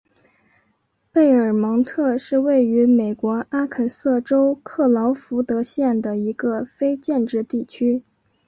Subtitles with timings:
[1.13, 8.01] 贝尔蒙特是位于美国阿肯色州克劳福德县的一个非建制地区。